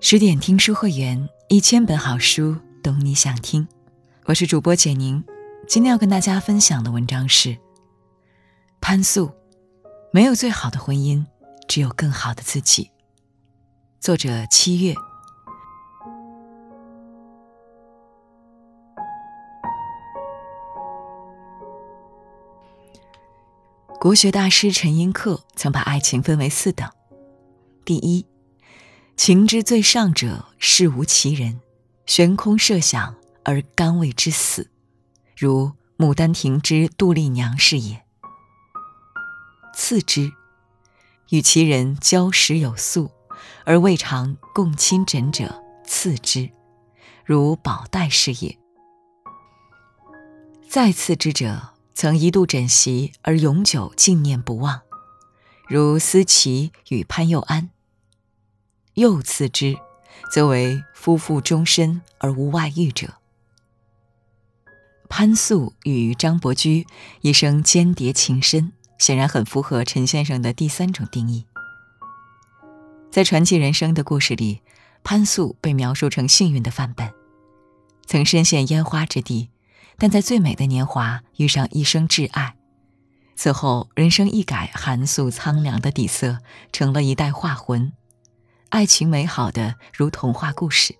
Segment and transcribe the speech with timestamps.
[0.00, 3.66] 十点听书会员，一千本好书，懂你想听。
[4.26, 5.24] 我是主播简宁，
[5.66, 7.48] 今天要跟大家分享的文章是
[8.80, 9.26] 《潘素》，
[10.12, 11.26] 没有最好的婚姻，
[11.66, 12.92] 只有更好的自己。
[13.98, 14.94] 作者七月。
[23.98, 26.88] 国学大师陈寅恪曾把爱情分为四等：
[27.84, 28.24] 第一，
[29.18, 31.60] 情之最上者，事无其人，
[32.06, 34.70] 悬空设想而甘为之死，
[35.36, 35.66] 如
[35.98, 37.96] 《牡丹亭》之杜丽娘是也；
[39.74, 40.30] 次之，
[41.30, 43.10] 与其人交时有素，
[43.64, 46.50] 而未尝共亲枕者，次之，
[47.24, 48.56] 如宝黛是也；
[50.70, 51.74] 再次之者。
[51.92, 54.82] 曾一度枕席而永久静念不忘，
[55.66, 57.70] 如思齐与潘又安。
[58.98, 59.76] 又次之，
[60.32, 63.14] 则为夫妇终身而无外遇者。
[65.08, 66.84] 潘素与张伯驹
[67.20, 71.46] 一生间谍情深，显然很符合陈先生的第三种定义。
[73.08, 74.62] 在传奇人生的故事里，
[75.04, 77.14] 潘素被描述成幸运的范本，
[78.04, 79.50] 曾深陷烟花之地。
[79.96, 82.56] 但在最美的年华遇上一生挚爱，
[83.36, 86.38] 此后人生一改寒素苍凉的底色，
[86.72, 87.92] 成了一代画魂，
[88.70, 90.94] 爱情美好的如童话故事。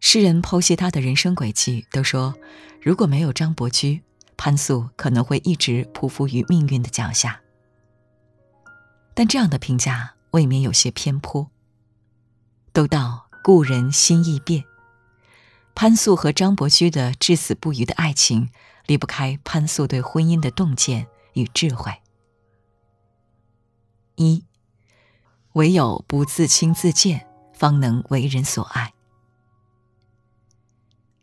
[0.00, 2.34] 世人剖析他的人生轨迹，都说
[2.82, 4.02] 如果没有张伯驹，
[4.36, 7.40] 潘素可能会一直匍匐于命运的脚下。
[9.14, 11.50] 但这样的评价未免有些偏颇。
[12.72, 14.64] 都道故人心易变。
[15.74, 18.50] 潘素和张伯驹的至死不渝的爱情，
[18.86, 21.92] 离不开潘素对婚姻的洞见与智慧。
[24.16, 24.44] 一，
[25.52, 28.92] 唯有不自轻自贱，方能为人所爱。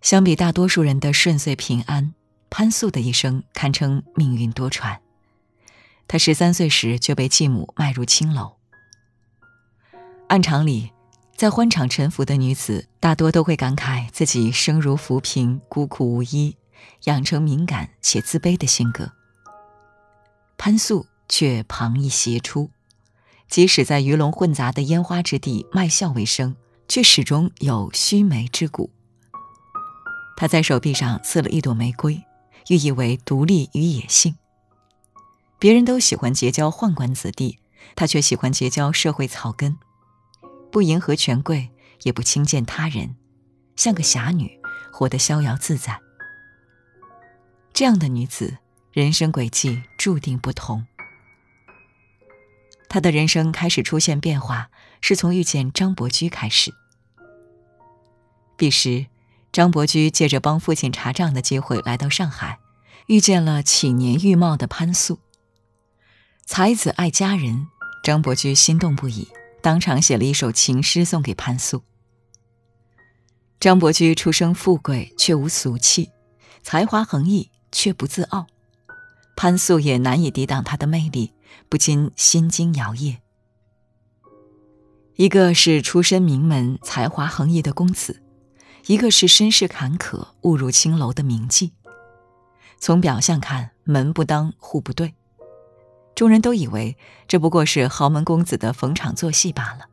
[0.02, 2.14] 相比大多数人的顺遂平安，
[2.50, 5.00] 潘素的一生堪称命运多舛。
[6.08, 8.58] 她十三岁时就被继母卖入青楼。
[10.28, 10.92] 按常理。
[11.36, 16.58] 在欢场沉浮的女子，大多都会感慨自己生如浮萍，孤苦无依，
[17.04, 19.12] 养成敏感且自卑的性格。
[20.58, 22.72] 潘素却旁逸斜出，
[23.48, 26.56] 即使在鱼龙混杂的烟花之地卖笑为生，
[26.88, 28.92] 却始终有须眉之骨。
[30.36, 32.22] 她在手臂上刺了一朵玫瑰，
[32.70, 34.36] 寓意为独立与野性。
[35.58, 37.58] 别人都喜欢结交宦官子弟，
[37.96, 39.78] 她却喜欢结交社会草根。
[40.72, 41.72] 不迎合权贵，
[42.04, 43.16] 也不轻贱他人，
[43.76, 44.60] 像个侠女，
[44.92, 46.00] 活得逍遥自在。
[47.74, 48.58] 这样的女子，
[48.92, 50.86] 人生轨迹注定不同。
[52.98, 54.72] 他的人生开始出现变化，
[55.02, 56.74] 是从遇见张伯驹开始。
[58.56, 59.06] 彼时，
[59.52, 62.58] 张伯驹借着帮父亲查账的机会来到上海，
[63.06, 65.20] 遇见了启年玉貌的潘素。
[66.48, 67.68] 才子爱佳人，
[68.04, 69.28] 张伯驹心动不已。
[69.62, 71.84] 当场写了一首情诗送给潘素。
[73.60, 76.10] 张伯驹出生富贵却无俗气，
[76.64, 78.48] 才华横溢却不自傲，
[79.38, 81.32] 潘素也难以抵挡他的魅力，
[81.70, 83.18] 不禁心惊摇曳。
[85.16, 88.24] 一个是出身名门、才华横溢的公子，
[88.88, 91.70] 一个是身世坎坷、误入青楼的名妓。
[92.80, 95.14] 从表象看，门不当户不对。
[96.16, 99.86] 众人都以为这不过是豪门公子的逢场作戏罢了，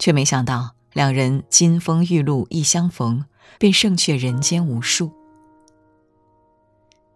[0.00, 3.24] 却没想到两人金风玉露一相逢，
[3.60, 5.12] 便胜却人间无数。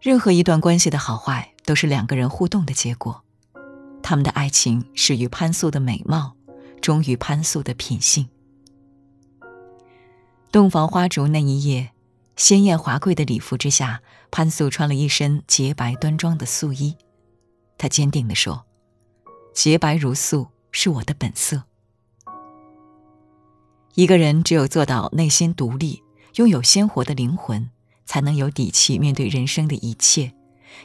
[0.06, 3.24] 任何一段关系的好坏，都是两个人互动的结果。
[4.04, 6.36] 他们的爱情始于潘素的美貌，
[6.80, 8.28] 终于潘素的品性。
[10.52, 11.90] 洞房花烛那一夜，
[12.36, 14.00] 鲜艳华贵的礼服之下，
[14.30, 16.94] 潘素穿了一身洁白端庄的素衣。
[17.76, 18.64] 他坚定地说
[19.52, 21.64] ：“洁白如素是我的本色。
[23.96, 26.04] 一个人只有做到内心独立，
[26.36, 27.68] 拥有鲜活的灵魂，
[28.06, 30.32] 才能有底气面对人生的一切，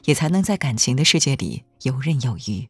[0.04, 2.68] 也才能在感情的世界里游刃有余。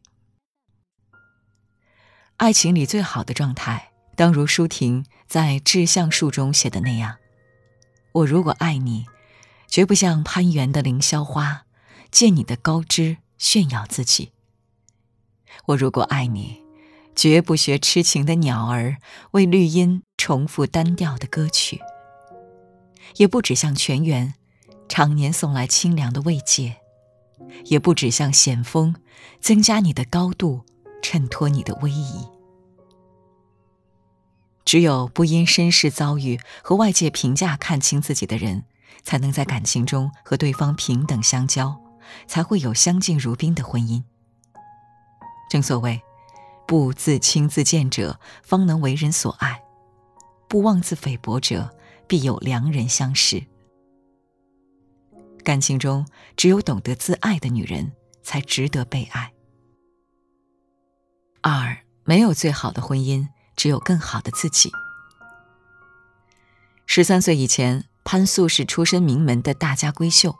[2.36, 7.16] 爱情里最好的状态，当如舒婷在《致橡树》中写的那样：
[8.12, 9.06] 我如果爱你，
[9.66, 11.64] 绝不像攀援的凌霄花，
[12.12, 14.30] 借你的高枝。”炫耀自己。
[15.66, 16.62] 我如果爱你，
[17.16, 18.98] 绝不学痴情的鸟儿
[19.32, 21.80] 为绿荫重复单调的歌曲，
[23.16, 24.34] 也不只向泉源
[24.92, 26.76] 常年送来清凉的慰藉，
[27.64, 28.94] 也不止向险峰
[29.40, 30.66] 增加你的高度，
[31.02, 32.28] 衬托你的威仪。
[34.66, 38.64] 只有不因身世遭遇和外界评价看清自己的人，
[39.02, 41.80] 才能在感情中和对方平等相交，
[42.26, 44.02] 才会有相敬如宾的婚姻。
[45.48, 46.02] 正所谓，
[46.66, 49.54] 不自轻自贱者，方能为人所爱；
[50.48, 51.74] 不妄自菲薄者，
[52.06, 53.46] 必有良人相识。
[55.42, 56.06] 感情中，
[56.36, 57.92] 只有懂得自爱的女人，
[58.22, 59.32] 才值得被爱。
[61.40, 64.70] 二，没有最好的婚姻，只有更好的自己。
[66.86, 70.36] 十三岁以前，潘素是出身名门的大家闺秀，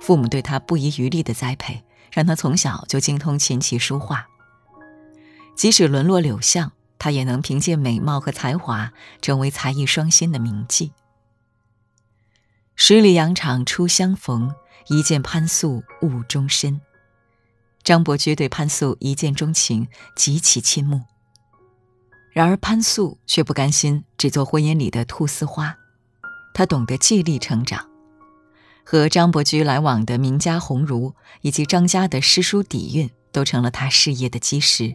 [0.00, 4.26] 父母对她不遗余力的栽培，让她从小就精通琴棋书画。
[5.56, 10.90] 即使沦落柳巷，她也能凭借美貌和才华，成为才艺双馨的名妓。
[12.74, 14.54] 十里洋场初相逢，
[14.88, 16.80] 一见潘素误终身。
[17.82, 21.02] 张伯驹对潘素一见钟情，极其倾慕。
[22.32, 25.76] 然而潘素却不甘心只做婚姻里的菟丝花，
[26.54, 27.88] 她懂得借力成长，
[28.84, 34.94] 和张伯驹来往的名家鸿儒以及张家的诗书底蕴，都成了她事业的基石。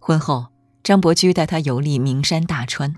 [0.00, 0.46] 婚后，
[0.82, 2.94] 张伯驹带她游历名山大川。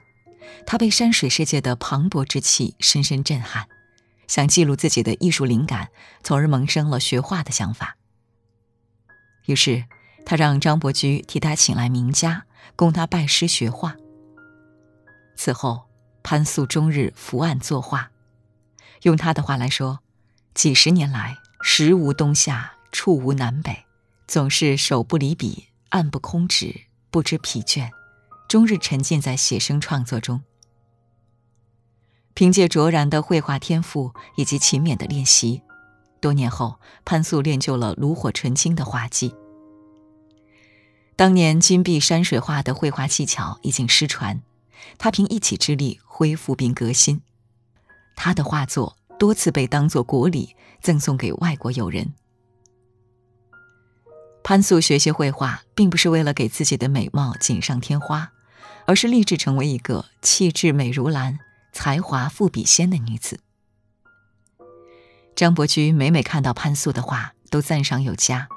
[0.66, 3.68] 他被山水世界的磅礴之气深深震撼，
[4.26, 5.90] 想记录自己的艺术灵感，
[6.22, 7.96] 从而萌生了学画的想法。
[9.46, 9.84] 于是，
[10.24, 12.44] 他让张伯驹替他请来名家，
[12.76, 13.96] 供他拜师学画。
[15.36, 15.88] 此后，
[16.22, 18.10] 潘素终日伏案作画，
[19.02, 20.00] 用他的话来说，
[20.54, 23.84] 几十年来，时无冬夏，处无南北，
[24.28, 27.90] 总是手不离笔，案不空纸，不知疲倦。
[28.50, 30.42] 终日沉浸在写生创作中。
[32.34, 35.62] 凭借卓然的绘画天赋以及勤勉的练习，
[36.20, 39.32] 多年后潘素练就了炉火纯青的画技。
[41.14, 44.42] 当年金碧山水画的绘画技巧已经失传，
[44.98, 47.22] 他凭一己之力恢复并革新。
[48.16, 52.14] 他的画作多次被当作国礼赠送给外国友人。
[54.42, 58.32] 潘素学习绘画，并不是为了给自己的美貌锦上添花。
[58.90, 61.38] 而是立志成为一个气质美如兰、
[61.72, 63.38] 才华富比仙的女子。
[65.36, 68.48] 张伯驹每每看到潘素的画，都赞赏有加。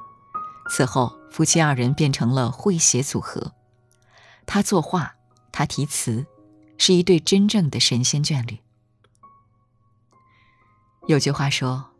[0.71, 3.53] 此后，夫妻二人变成了会写组合。
[4.47, 5.13] 他作画，
[5.51, 6.25] 他题词，
[6.79, 8.57] 是一对真正的神仙眷侣。
[11.07, 11.91] 有句话说：“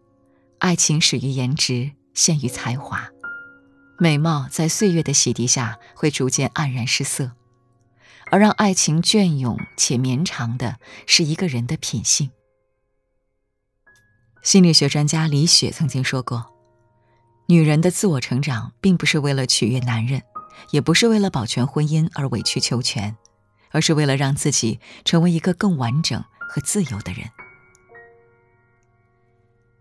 [0.58, 3.10] 爱情始于颜值，陷于才华。
[4.00, 7.34] 美貌在岁月的洗涤下，会逐渐黯然失色。”
[8.34, 12.32] 而让爱情隽永且绵长的是一个人的品性。
[14.42, 16.52] 心理学专家李雪曾经说过
[17.46, 20.24] ：“女人的自我成长，并不是为了取悦男人，
[20.72, 23.16] 也不是为了保全婚姻而委曲求全，
[23.70, 26.20] 而是为了让自己成为一个更完整
[26.50, 27.30] 和自由的人。”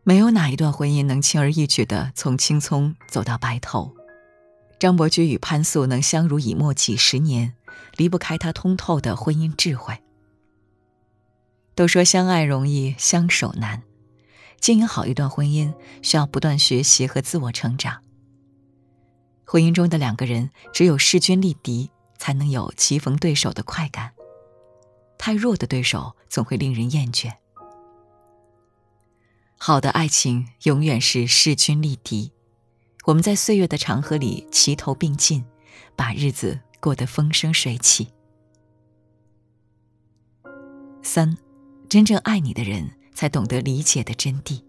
[0.05, 3.95] 没有哪一段婚姻能轻而易举的从青葱走到白头。
[4.79, 7.55] 张伯驹与潘素能相濡以沫几十年。
[7.97, 10.03] 离不开他通透的婚姻智慧。
[11.75, 13.83] 都说相爱容易相守难，
[14.61, 15.73] 经营好一段婚姻
[16.03, 18.03] 需要不断学习和自我成长。
[19.45, 24.13] 婚姻中的两个人只有势均力敌，才能有棋逢对手的快感。
[25.17, 27.33] 太弱的对手总会令人厌倦。
[29.57, 32.33] 好的爱情永远是势均力敌，
[33.05, 35.45] 我们在岁月的长河里齐头并进，
[35.97, 36.61] 把日子。
[36.83, 38.09] 过得风生水起。
[41.01, 41.39] 三，
[41.89, 44.65] 真正爱你的人才懂得理解的真谛。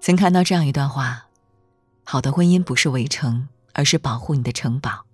[0.00, 1.26] 曾看到这样一段话：
[2.04, 5.06] 好的婚姻不是围城，而是保护你的城堡。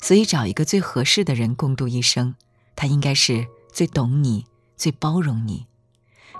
[0.00, 2.34] 所以，找一个最合适的人共度一生，
[2.74, 4.46] 他应该是最懂你、
[4.78, 5.66] 最包容你，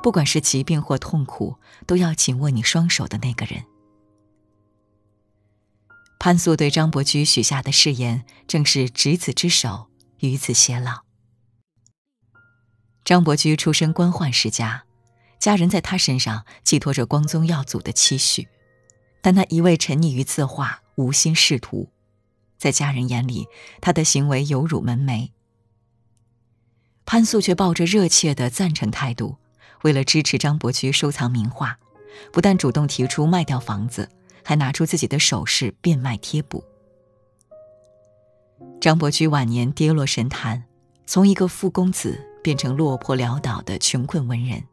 [0.02, 3.66] 不管是疾病或痛苦，都要紧握你双手的那个人。
[6.22, 11.00] 潘素对张伯驹许下的誓言，正是执子之手，与子偕老。
[13.02, 14.84] 张伯驹出身官宦世家，
[15.38, 18.48] 家人在他身上寄托着光宗耀祖的期许，
[19.22, 21.90] 但他一味沉溺于字画，无心仕途，
[22.58, 23.48] 在家人眼里，
[23.80, 25.30] 他的行为有辱门楣。
[27.06, 29.38] 潘素却抱着热切的赞成态度，
[29.84, 31.78] 为了支持张伯驹收藏名画，
[32.30, 34.10] 不但主动提出卖掉房子。
[34.44, 36.64] 还拿出自己的首饰变卖贴补。
[38.80, 40.64] 张伯驹晚年跌落神坛，
[41.06, 44.64] 从一个富公子变成落魄潦倒的穷困文人。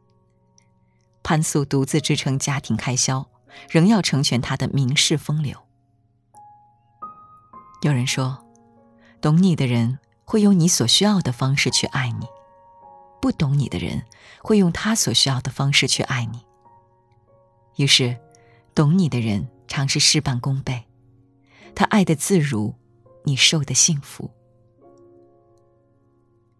[1.22, 3.28] 潘素独自支撑家庭开销，
[3.68, 5.58] 仍要成全他的名士风流。
[7.82, 8.44] 有人说，
[9.20, 12.26] 懂你的人会用你所需要的方式去爱你，
[13.20, 14.04] 不懂你的人
[14.42, 16.40] 会用他所需要的方式去爱你。
[17.76, 18.16] 于是，
[18.74, 20.88] 懂你的人常是事半功倍，
[21.74, 22.74] 他爱的自如，
[23.24, 24.32] 你受的幸福。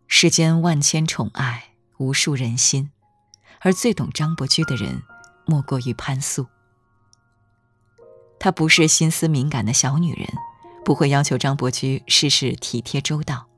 [0.06, 2.90] 世间万千宠爱，无数人心，
[3.60, 5.02] 而最懂张伯驹的人，
[5.46, 6.46] 莫过于潘素。
[8.38, 10.28] 她不是心思敏感的小女人，
[10.84, 13.48] 不会要求张伯驹事事体贴周到，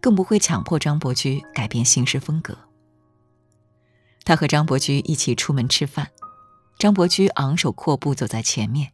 [0.00, 2.56] 更不会强迫张伯驹改变行事风格。
[4.24, 6.12] 她和张伯驹一起出门吃饭。
[6.78, 8.92] 张伯驹昂首阔步走在前面，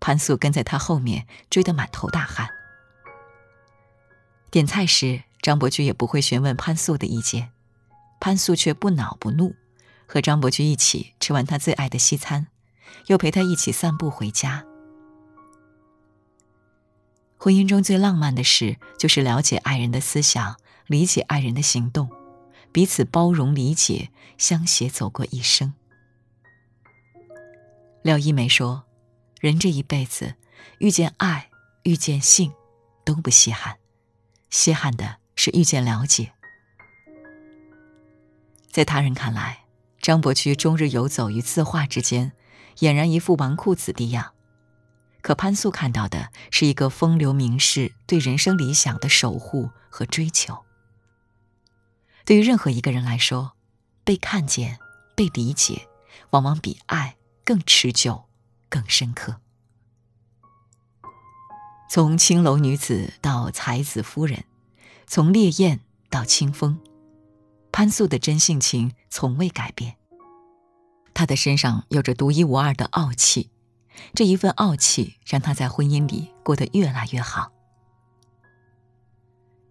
[0.00, 2.48] 潘素跟在他后面追得满头大汗。
[4.50, 7.50] 点菜时，张伯驹也不会询问潘素的意见，
[8.20, 9.54] 潘素却不恼不怒，
[10.06, 12.46] 和张伯驹一起吃完他最爱的西餐，
[13.08, 14.64] 又陪他一起散步回家。
[17.36, 20.56] 婚姻中最浪漫的事，就是了解爱人的思想，
[20.86, 22.08] 理解爱人的行动，
[22.72, 25.74] 彼此包容理解，相携走过一生。
[28.06, 28.84] 廖一梅说
[29.42, 30.36] ：“人这一辈子，
[30.78, 31.50] 遇见爱、
[31.82, 32.52] 遇见性，
[33.04, 33.78] 都不稀罕，
[34.48, 36.32] 稀罕的是遇见了解。”
[38.70, 39.64] 在他人看来，
[40.00, 42.30] 张伯驹终日游走于字画之间，
[42.78, 44.34] 俨然一副纨绔子弟样。
[45.20, 50.64] 可潘素看到的是一个风流名士对人生理想的守护和追求。
[52.24, 53.56] 对于任何一个人来说，
[54.04, 54.78] 被看见、
[55.16, 55.88] 被理解，
[56.30, 57.15] 往往比爱。
[57.46, 58.24] 更持久，
[58.68, 59.36] 更深刻。
[61.88, 64.44] 从青楼女子到才子夫人，
[65.06, 65.78] 从烈焰
[66.10, 66.80] 到清风，
[67.70, 69.96] 潘素的真性情从未改变。
[71.14, 73.52] 她的身上有着独一无二的傲气，
[74.12, 77.52] 这一份傲气让她在婚姻里过得越来越好。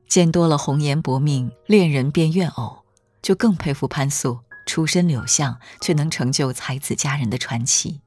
[0.07, 2.85] 见多了红颜薄命恋人变怨偶，
[3.21, 4.39] 就更佩服潘素。
[4.75, 8.01] 出身柳巷，却能成就才子佳人的传奇。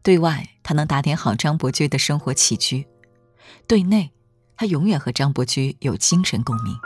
[0.00, 2.86] 对外，他能打点好张伯驹的生活起居；
[3.66, 4.12] 对内，
[4.56, 6.78] 他永远和张伯驹有精神共鸣。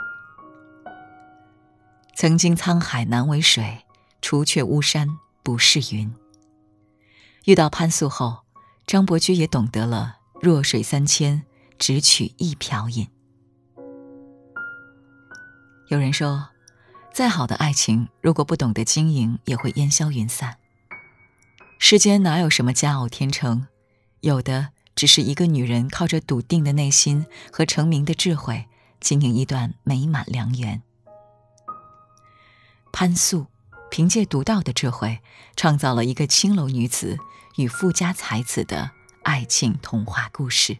[2.15, 3.85] 曾经沧海难为水，
[4.19, 5.07] 除却巫山
[5.43, 6.11] 不是云。
[7.45, 8.39] 遇到潘素后，
[8.87, 11.43] 张伯驹也懂得了“弱水三千，
[11.77, 13.07] 只取一瓢饮”。
[15.89, 16.49] 有人说。
[17.13, 20.57] 再好的爱情，如果不懂得经营，也会烟消云散。
[21.77, 23.67] 世间哪有什么佳偶天成，
[24.21, 28.65] 有的只是一个女人靠着笃定的内心和成名的智慧，
[28.99, 30.81] 经营一段美满良缘。
[32.91, 33.45] 潘素
[33.91, 35.19] 凭借独到的智慧，
[35.55, 37.19] 创造了一个青楼女子
[37.57, 38.89] 与富家才子的
[39.21, 40.79] 爱情童话故事。